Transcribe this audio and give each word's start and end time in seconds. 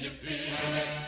you 0.00 0.10
feel 0.10 0.76
it? 0.76 1.07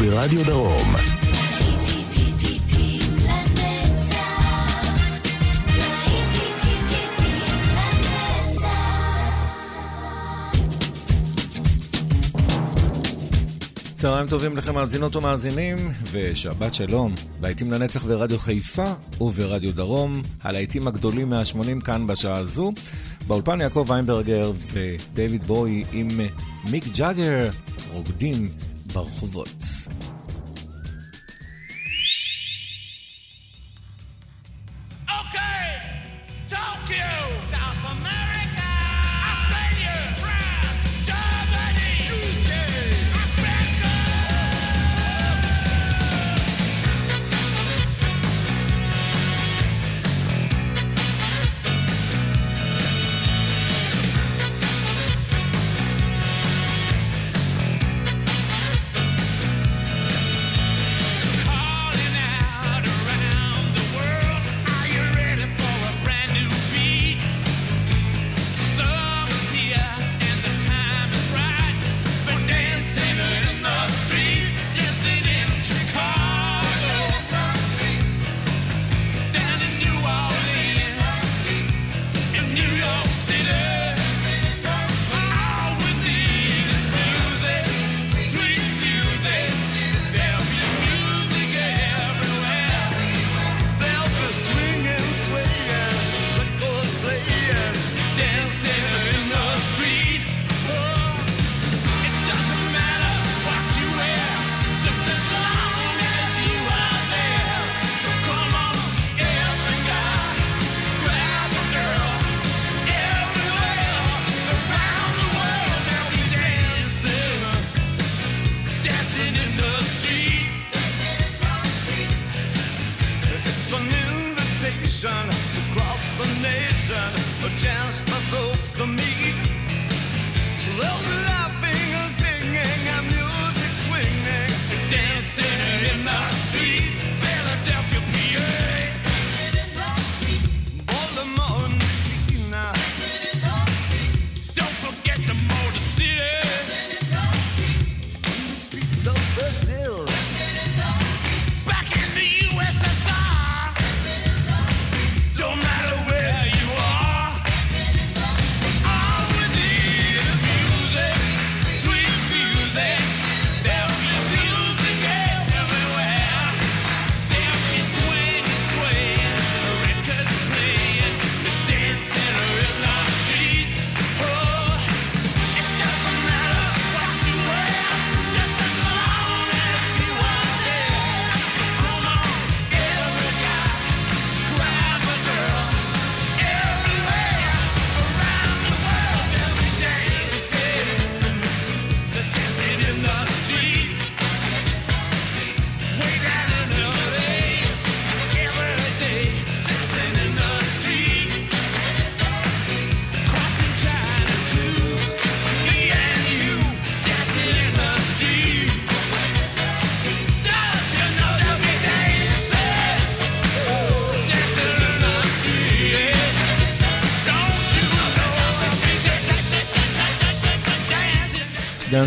וברדיו 0.00 0.44
דרום. 0.44 0.92
צהריים 13.94 14.28
טובים 14.28 14.56
לכם 14.56 14.74
מאזינות 14.74 15.16
ומאזינים, 15.16 15.90
ושבת 16.12 16.74
שלום. 16.74 17.14
להיטים 17.42 17.72
לנצח 17.72 18.04
ברדיו 18.04 18.38
חיפה 18.38 18.92
וברדיו 19.20 19.74
דרום, 19.74 20.22
הלהיטים 20.42 20.88
הגדולים 20.88 21.28
מהשמונים 21.28 21.80
כאן 21.80 22.06
בשעה 22.06 22.36
הזו. 22.36 22.72
באולפן 23.26 23.60
יעקב 23.60 23.86
ויינברגר 23.88 24.52
ודייוויד 24.72 25.46
בוי 25.46 25.84
עם 25.92 26.08
מיק 26.70 26.84
ג'אגר 26.96 27.50
רוקדים 27.92 28.48
ברחובות. 28.92 29.77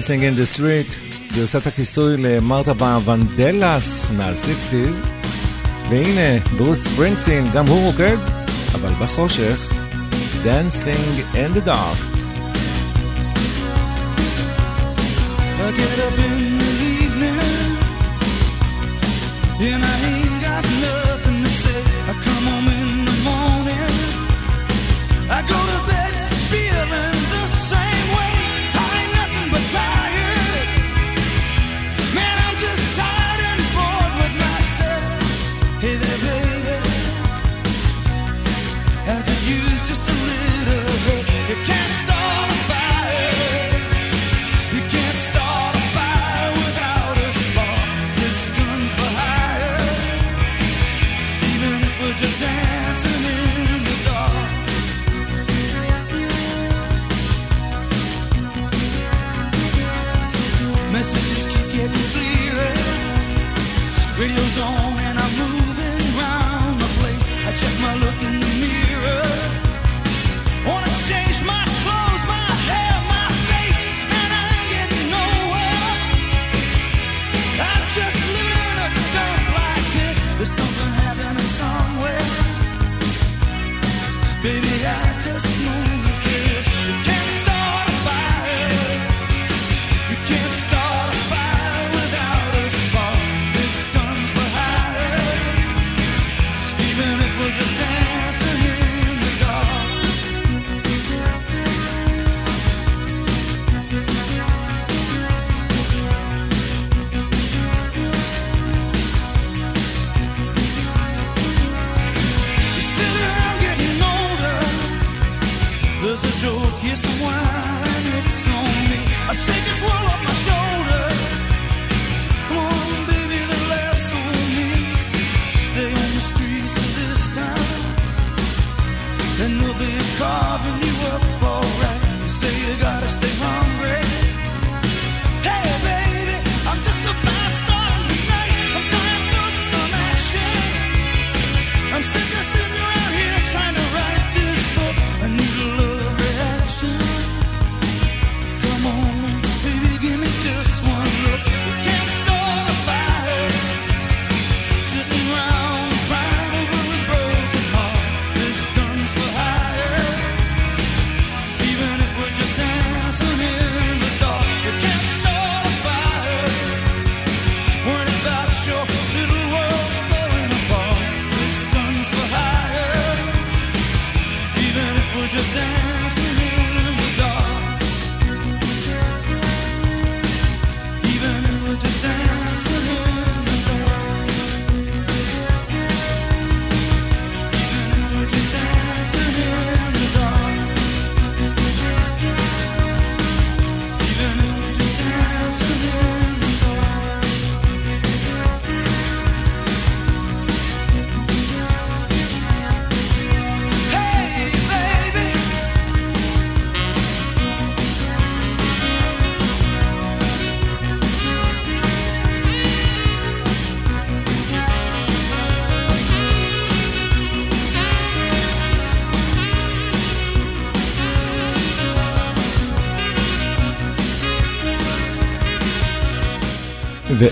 Dancing 0.02 0.24
in 0.24 0.36
the 0.36 0.58
Street, 0.58 1.00
גרסת 1.34 1.68
הכיסוי 1.68 2.18
למרתה 2.18 2.98
ונדלס 3.06 4.10
מה-60's, 4.10 5.06
והנה, 5.90 6.46
ברוס 6.58 6.88
ברינגסין, 6.88 7.52
גם 7.54 7.68
הוא 7.68 7.86
רוקד, 7.86 8.18
אבל 8.76 8.92
בחושך, 8.92 9.72
Dancing 10.44 11.36
in 11.36 11.58
the 11.58 11.68
Dark. 11.68 12.11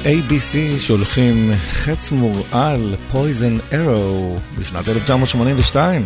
ו-ABC 0.10 0.80
שולחים 0.80 1.52
חץ 1.72 2.12
מורעל, 2.12 2.96
פויזן 3.12 3.58
ארו, 3.74 4.38
בשנת 4.58 4.88
1982. 4.88 6.06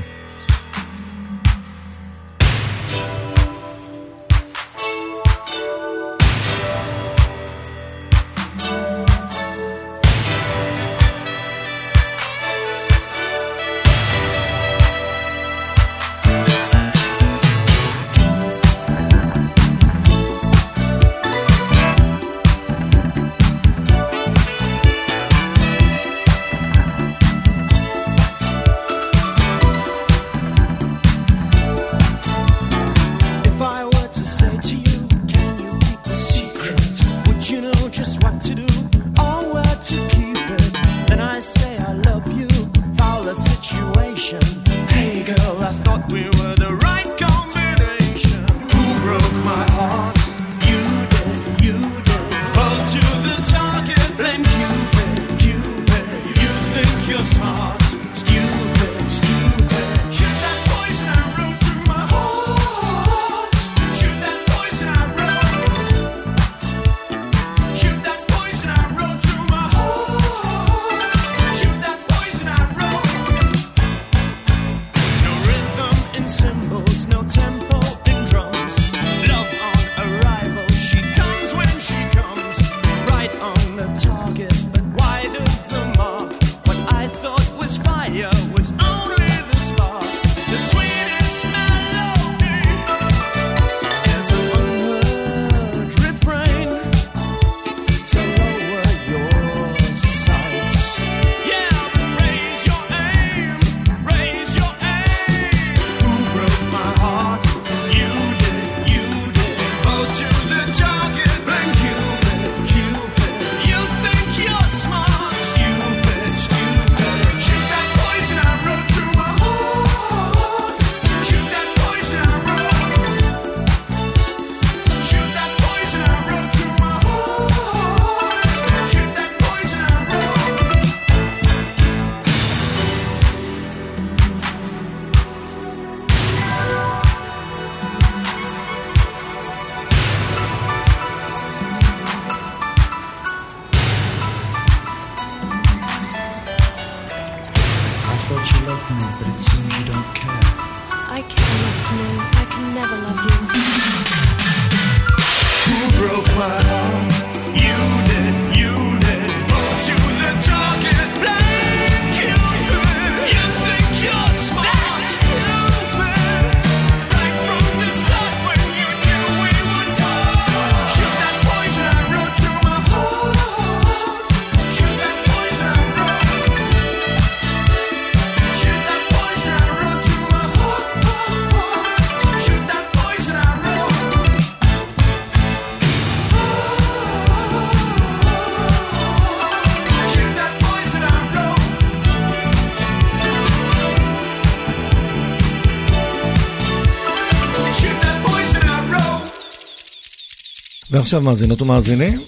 ועכשיו 201.03 201.21
מאזינות 201.21 201.61
ומאזינים, 201.61 202.21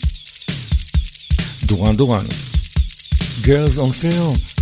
דורן 1.65 1.95
דורן, 1.95 2.25
Girls 3.43 3.77
on 3.77 4.03
Film. 4.03 4.54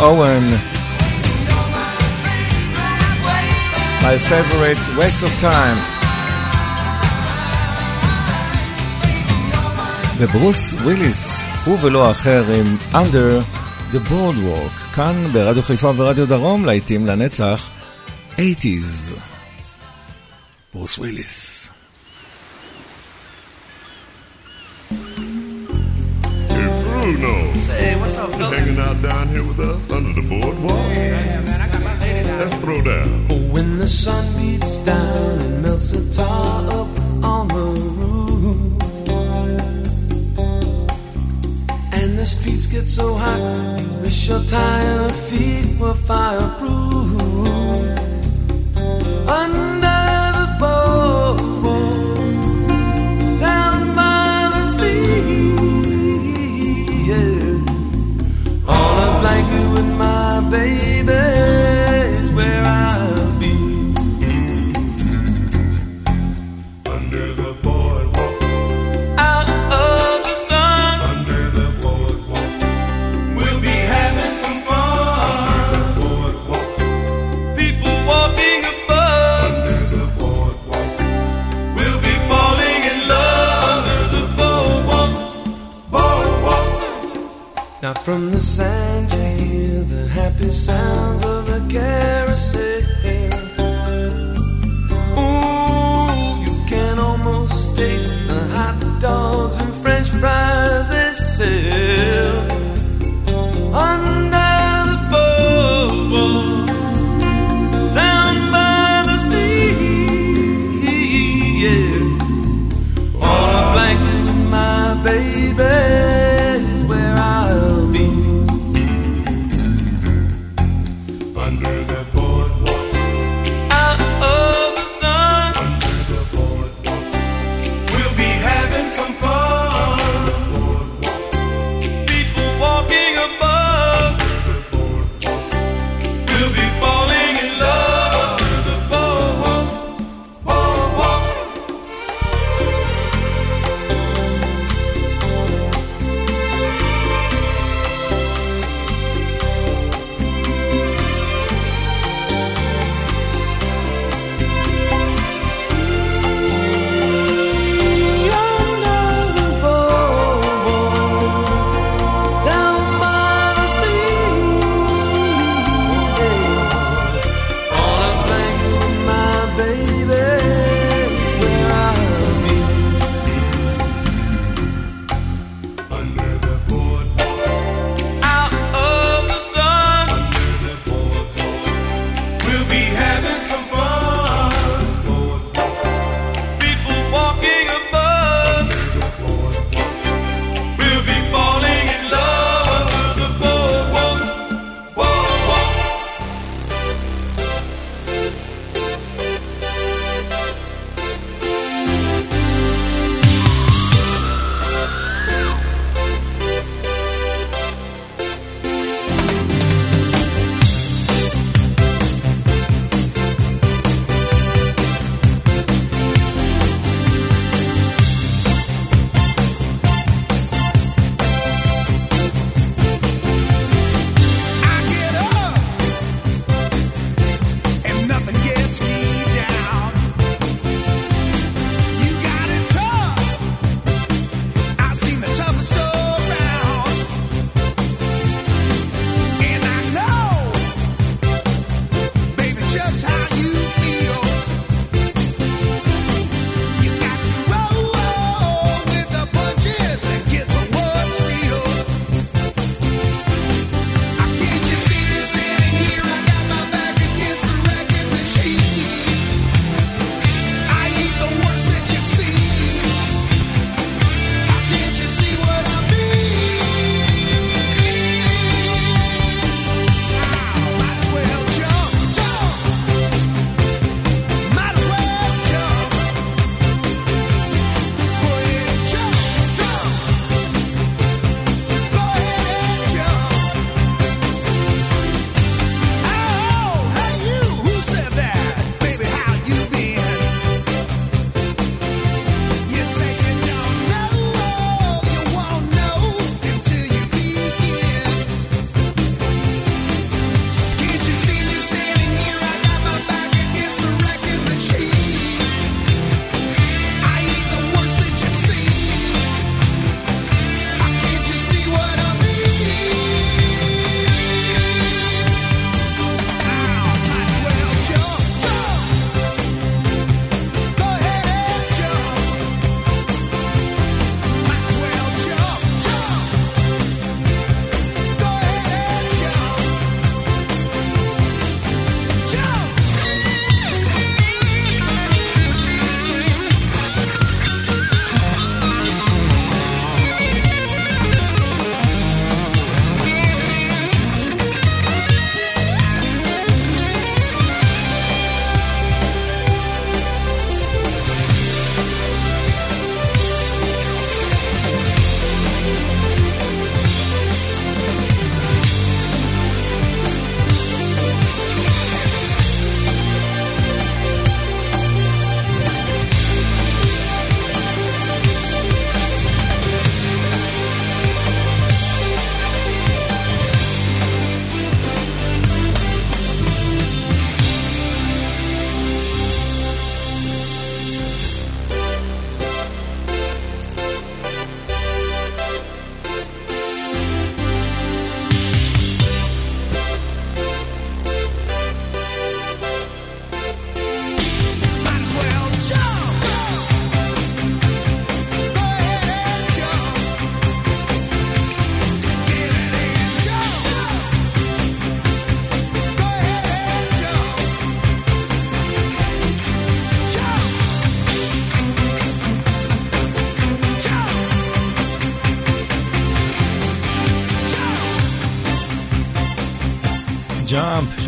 אוון. 0.00 0.48
My 4.00 4.16
favorite 4.30 4.84
waste 4.98 5.22
of 5.22 5.42
time. 5.42 5.96
וברוס 10.18 10.74
וויליס, 10.74 11.40
הוא 11.64 11.78
ולא 11.82 12.10
אחר 12.10 12.44
עם 12.58 12.76
Under 12.92 13.42
the 13.92 14.10
Boardwalk, 14.10 14.94
כאן 14.94 15.14
ברדיו 15.32 15.62
חיפה 15.62 15.92
ורדיו 15.96 16.26
דרום, 16.26 16.64
להיטים 16.64 17.06
לנצח, 17.06 17.68
80's. 18.36 18.40
ברוס 20.74 20.98
וויליס. 20.98 21.45
With 29.56 29.70
us 29.70 29.90
under 29.90 30.20
the 30.20 30.28
boardwalk. 30.28 30.70
Yeah. 30.70 32.38
Let's 32.40 32.54
throw 32.56 32.82
down. 32.82 33.28
When 33.52 33.78
the 33.78 33.88
sun 33.88 34.24
beats 34.36 34.78
down 34.84 35.40
and 35.40 35.62
melts 35.62 35.90
the 35.92 36.12
tar 36.14 36.64
up 36.68 36.88
on 37.24 37.48
the 37.48 37.66
roof, 37.98 38.82
and 41.92 42.18
the 42.18 42.26
streets 42.26 42.66
get 42.66 42.86
so 42.86 43.14
hot, 43.14 43.80
you 43.80 43.88
wish 44.02 44.28
your 44.28 44.42
tired 44.44 45.12
feet 45.12 45.78
were 45.78 45.94
fireproof. 45.94 46.85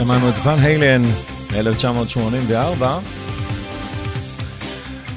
שמענו 0.09 0.29
את 0.29 0.35
ון 0.47 0.59
היילן 0.59 1.03
מ-1984. 1.03 2.85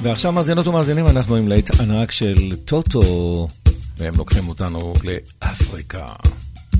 ועכשיו 0.02 0.32
מאזינות 0.32 0.66
ומאזינים, 0.66 1.06
אנחנו 1.06 1.36
עם 1.36 1.48
לית 1.48 1.80
ענק 1.80 2.10
של 2.10 2.56
טוטו, 2.64 3.48
והם 3.98 4.14
לוקחים 4.16 4.48
אותנו 4.48 4.94
לאפריקה. 5.04 6.06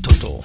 טוטו. 0.03 0.41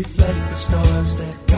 reflect 0.00 0.48
the 0.48 0.56
stars 0.56 1.18
that 1.18 1.49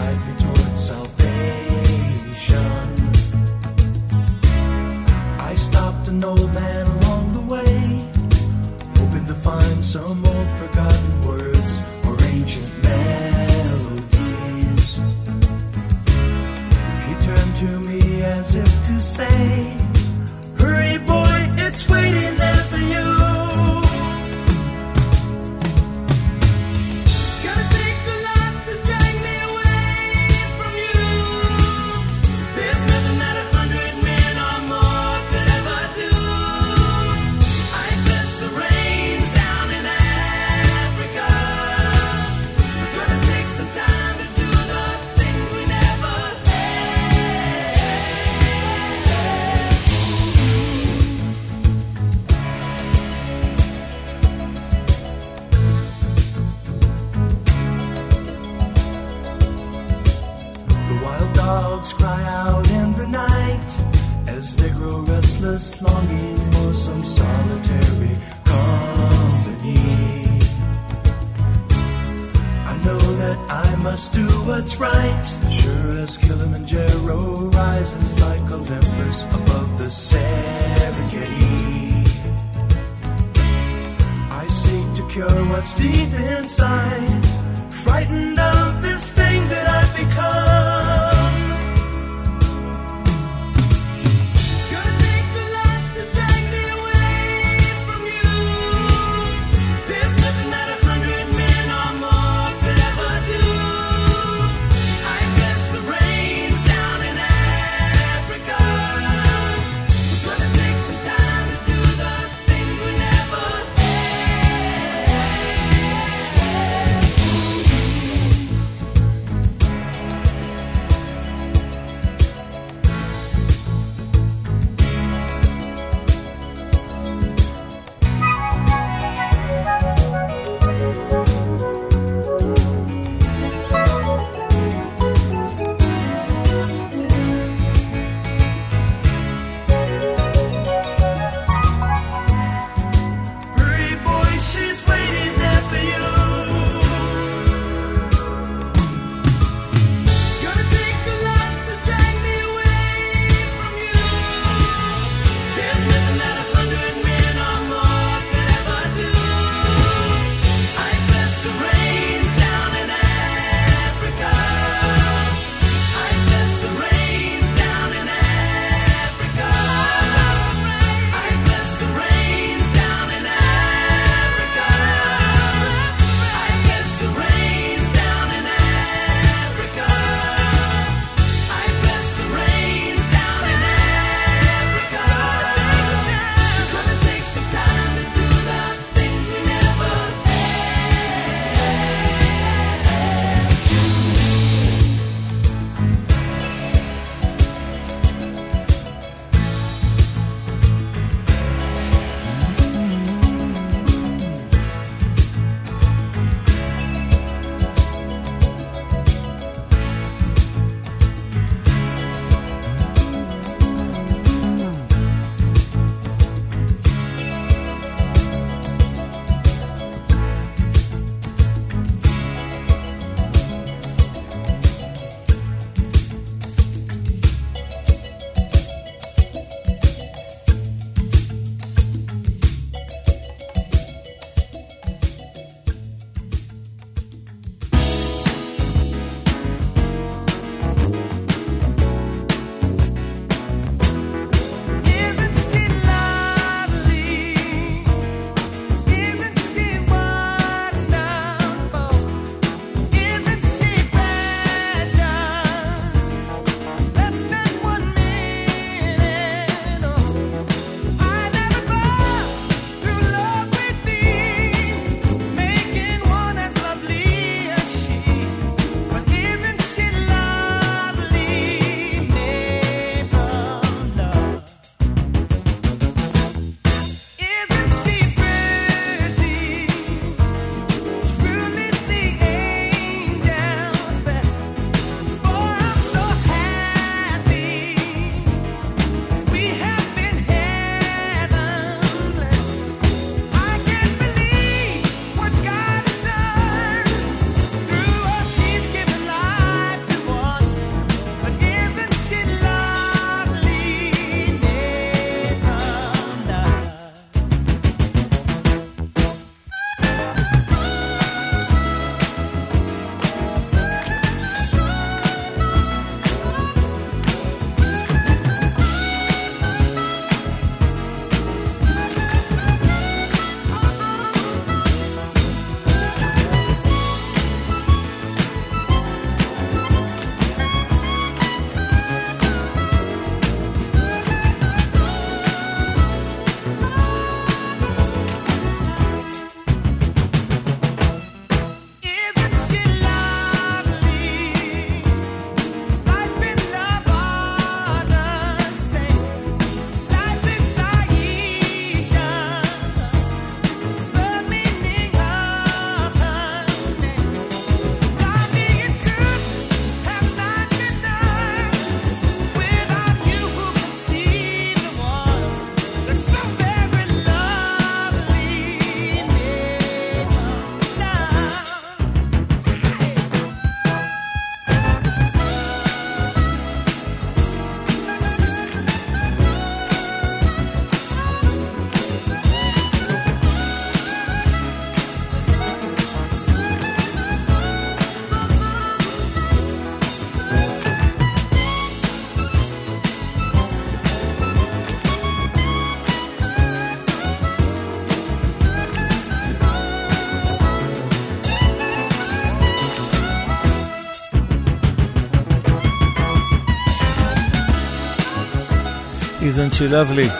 Isn't 409.22 409.54
She 409.54 409.68
Lovely, 409.70 410.10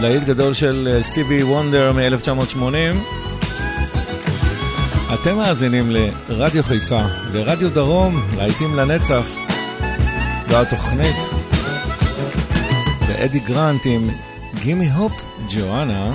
להיט 0.00 0.24
גדול 0.24 0.54
של 0.54 0.88
אה, 0.92 1.02
סטיבי 1.02 1.42
וונדר 1.42 1.92
מ-1980. 1.92 2.96
אתם 5.14 5.36
מאזינים 5.36 5.90
לרדיו 5.90 6.62
חיפה, 6.62 7.00
לרדיו 7.32 7.70
דרום, 7.70 8.22
להיטים 8.36 8.76
לנצח, 8.76 9.26
והתוכנית 10.48 11.16
ואדי 13.08 13.38
גרנט 13.38 13.80
עם 13.84 14.08
גימי 14.62 14.90
הופ 14.90 15.12
ג'ואנה. 15.48 16.14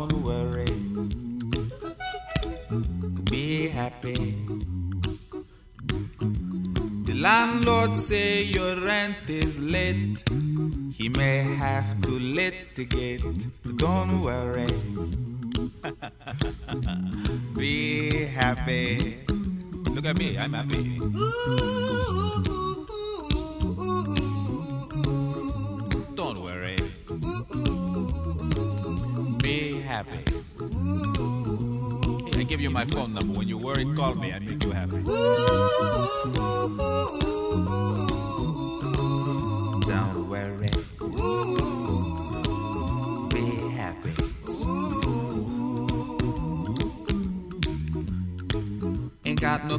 Say 8.11 8.43
your 8.43 8.75
rent 8.75 9.29
is 9.29 9.57
late. 9.57 10.21
He 10.91 11.07
may 11.07 11.37
have 11.55 12.01
to 12.01 12.11
litigate. 12.11 13.23
But 13.63 13.77
Don't 13.77 14.21
worry. 14.21 14.67
Be 17.55 18.25
happy. 18.25 19.17
Look 19.95 20.05
at 20.05 20.19
me, 20.19 20.37
I'm 20.37 20.51
happy. 20.51 20.99
Don't 26.19 26.39
worry. 26.43 26.77
Be 29.41 29.79
happy. 29.87 30.23
I 32.37 32.43
give 32.43 32.59
you 32.59 32.71
my 32.71 32.83
phone 32.83 33.13
number. 33.13 33.39
When 33.39 33.47
you 33.47 33.57
worry, 33.57 33.85
call 33.95 34.15
me. 34.15 34.33
I 34.33 34.39
make 34.39 34.61
you 34.65 34.71
happy. 34.71 34.99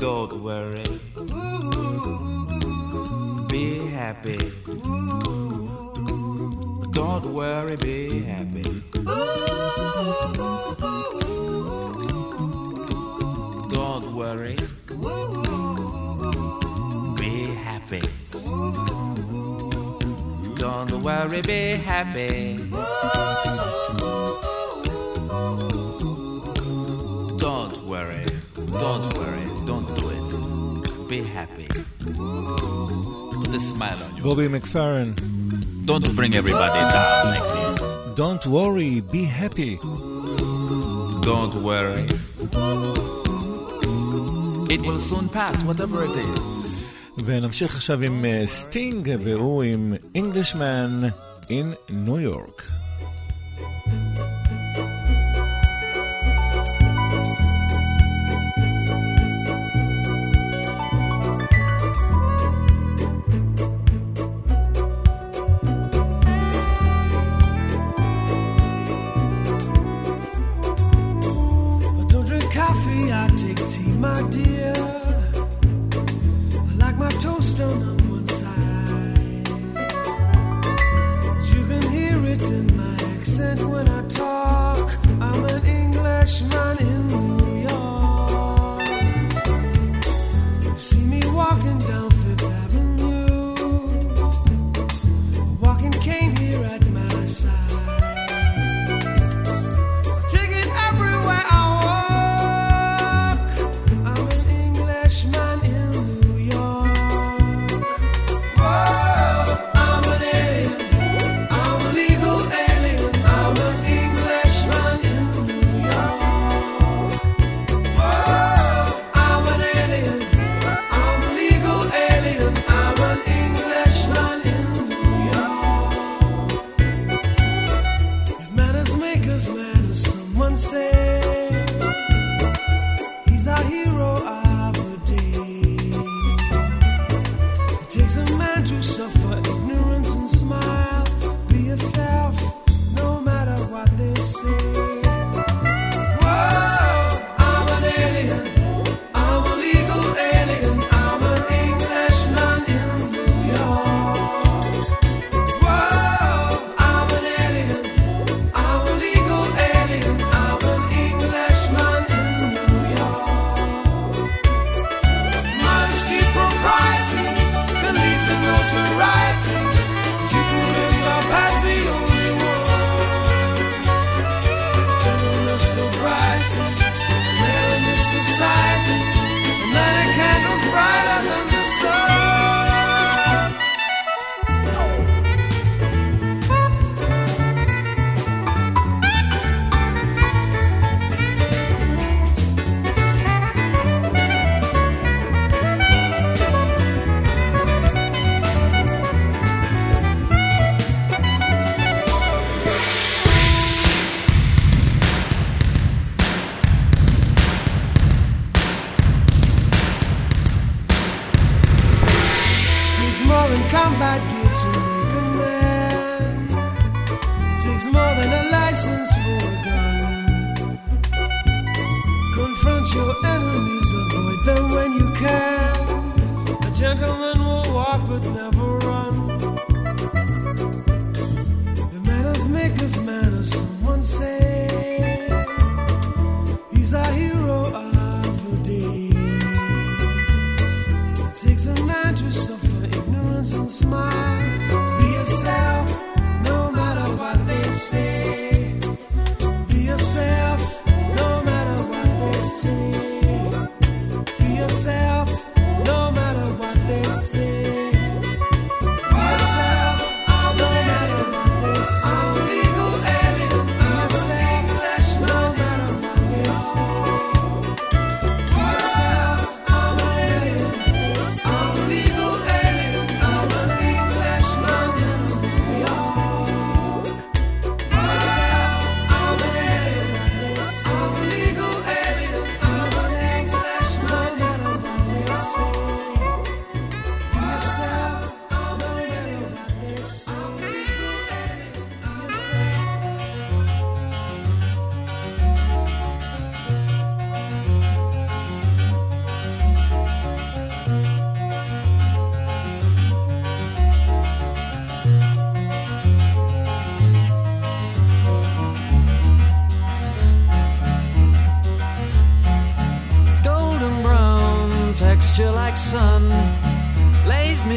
Don't 0.00 0.42
worry. 0.42 0.82
Be 3.50 3.86
happy. 3.88 4.38
Don't 6.92 7.26
worry, 7.34 7.76
be 7.76 8.20
happy. 8.20 8.82
Don't 13.68 14.14
worry. 14.14 14.56
Be 17.18 17.54
happy. 17.66 18.00
Don't 20.56 21.02
worry, 21.02 21.42
be 21.42 21.76
happy. 21.76 23.19
Be 31.10 31.22
happy. 31.22 31.66
Put 33.34 33.48
a 33.48 33.60
smile 33.60 33.98
on 34.04 34.16
you. 34.16 34.22
בובי 34.22 34.48
מקפרן, 34.48 35.12
Don't 35.84 36.14
bring 36.14 36.34
everybody 36.34 36.80
down 36.94 37.26
like 37.34 37.48
this. 37.56 37.74
Don't 38.14 38.46
worry, 38.46 39.00
be 39.00 39.24
happy. 39.24 39.76
Don't 41.30 41.54
worry. 41.68 42.06
It 44.74 44.80
will 44.86 45.00
soon 45.00 45.28
pass, 45.28 45.56
whatever 45.64 46.04
it 46.04 46.16
is. 46.28 46.40
ונמשיך 47.24 47.74
עכשיו 47.76 48.00
עם 48.00 48.24
אה, 48.24 48.42
סטינג, 48.46 49.10
והוא 49.24 49.62
עם 49.62 49.94
Englishman 50.16 51.10
in 51.48 51.74
New 52.06 52.18
York. 52.32 52.79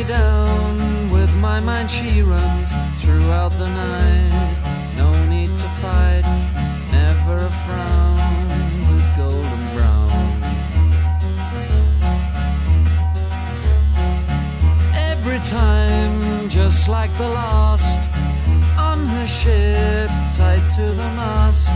Down 0.07 1.11
with 1.11 1.33
my 1.41 1.59
mind. 1.59 1.89
She 1.89 2.21
runs 2.21 2.69
throughout 3.01 3.51
the 3.51 3.67
night. 3.67 4.55
No 4.97 5.09
need 5.27 5.49
to 5.49 5.69
fight. 5.81 6.25
Never 6.91 7.37
a 7.45 7.53
frown 7.65 8.17
with 8.89 9.05
golden 9.17 9.63
brown. 9.75 10.11
Every 14.95 15.39
time 15.39 16.49
just 16.49 16.89
like 16.89 17.13
the 17.17 17.29
last 17.29 17.99
on 18.77 19.07
her 19.07 19.27
ship 19.27 20.09
tied 20.37 20.65
to 20.75 20.85
the 20.85 21.09
mast 21.19 21.67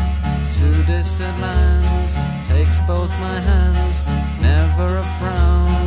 to 0.55 0.67
distant 0.85 1.39
lands 1.41 2.13
takes 2.47 2.79
both 2.81 3.11
my 3.19 3.39
hands. 3.39 4.03
Never 4.41 4.97
a 4.97 5.03
frown 5.19 5.86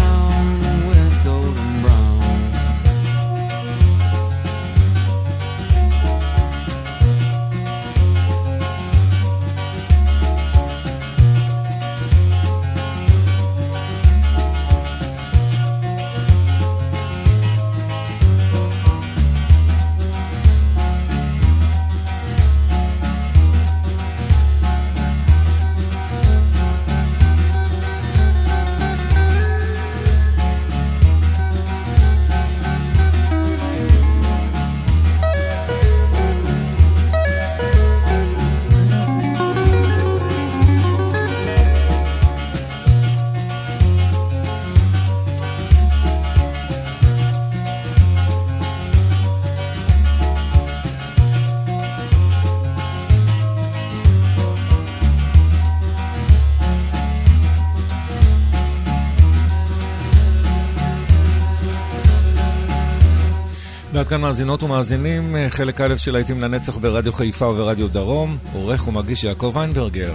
כאן 64.11 64.21
מאזינות 64.21 64.63
ומאזינים, 64.63 65.35
חלק 65.49 65.81
א' 65.81 65.97
של 65.97 66.11
להיטים 66.11 66.41
לנצח 66.41 66.77
ברדיו 66.77 67.13
חיפה 67.13 67.47
וברדיו 67.47 67.87
דרום, 67.87 68.37
עורך 68.53 68.87
ומגיש 68.87 69.23
יעקב 69.23 69.51
ויינברגר. 69.55 70.13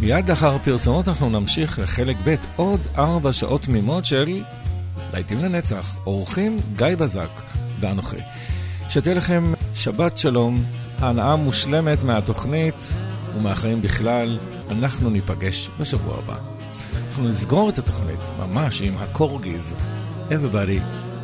מיד 0.00 0.30
לאחר 0.30 0.54
הפרסומות 0.54 1.08
אנחנו 1.08 1.30
נמשיך 1.30 1.78
לחלק 1.78 2.16
ב' 2.24 2.34
עוד 2.56 2.80
ארבע 2.98 3.32
שעות 3.32 3.62
תמימות 3.62 4.04
של 4.04 4.42
להיטים 5.12 5.38
לנצח, 5.38 5.96
אורחים 6.06 6.60
גיא 6.76 6.96
בזק 6.98 7.28
ואנוכי. 7.80 8.16
שתהיה 8.88 9.14
לכם 9.14 9.52
שבת 9.74 10.18
שלום, 10.18 10.64
הנאה 10.98 11.36
מושלמת 11.36 12.02
מהתוכנית 12.02 12.92
ומהחיים 13.36 13.82
בכלל. 13.82 14.38
אנחנו 14.70 15.10
ניפגש 15.10 15.70
בשבוע 15.80 16.18
הבא. 16.18 16.36
אנחנו 17.08 17.28
נסגור 17.28 17.68
את 17.68 17.78
התוכנית 17.78 18.20
ממש 18.38 18.80
עם 18.80 18.94
הקורגיז. 18.98 19.74
Everybody 20.30 20.80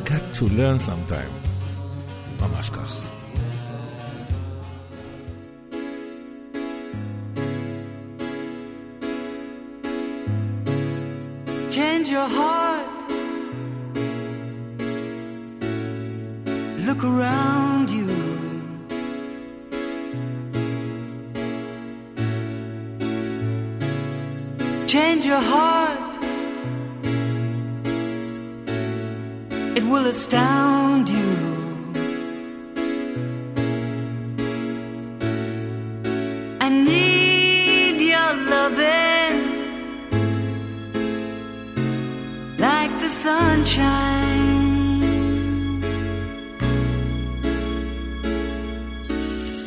got 0.08 0.38
to 0.38 0.42
learn 0.42 0.78
sometime. 0.88 1.45
ממש 2.39 2.69
כך. 2.69 3.11
change 11.71 12.09
your 12.09 12.27
heart. 12.27 12.87
Look 16.87 17.03
around 17.03 17.89
you. 17.89 18.07
Change 24.87 25.25
your 25.25 25.39
heart. 25.39 26.17
It 29.77 29.85
will 29.85 30.07
astound 30.07 31.09
you. 31.09 31.54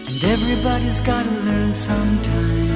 And 0.07 0.23
everybody's 0.23 1.01
gotta 1.01 1.29
learn 1.29 1.73
sometime. 1.75 2.69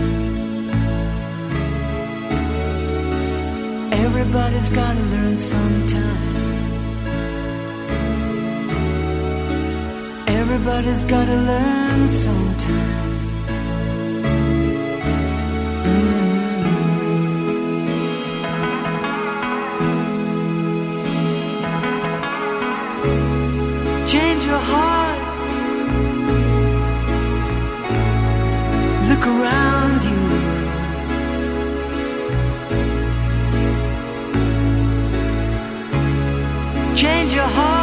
Everybody's 3.94 4.70
gotta 4.70 5.00
learn 5.00 5.38
sometime. 5.38 6.34
Everybody's 10.28 11.04
gotta 11.06 11.36
learn 11.36 12.10
sometime. 12.10 13.13
Around 29.26 30.04
you. 30.04 30.22
Change 36.94 37.34
your 37.34 37.44
heart. 37.44 37.83